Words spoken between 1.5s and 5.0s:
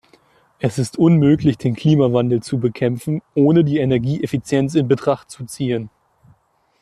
den Klimawandel zu bekämpfen, ohne die Energieeffizienz in